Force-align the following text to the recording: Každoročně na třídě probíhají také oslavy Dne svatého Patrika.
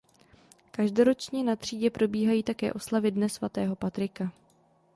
Každoročně 0.71 1.43
na 1.43 1.55
třídě 1.55 1.89
probíhají 1.89 2.43
také 2.43 2.73
oslavy 2.73 3.11
Dne 3.11 3.29
svatého 3.29 3.75
Patrika. 3.75 4.31